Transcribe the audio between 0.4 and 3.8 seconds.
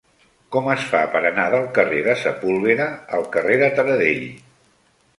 Com es fa per anar del carrer de Sepúlveda al carrer de